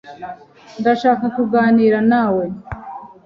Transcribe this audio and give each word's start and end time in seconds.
Ndashaka 0.79 1.25
kuganira 1.35 1.97
nawe. 2.11 2.43